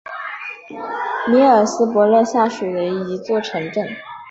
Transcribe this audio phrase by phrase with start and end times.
[1.29, 3.87] 米尔斯伯勒下属的一座城镇。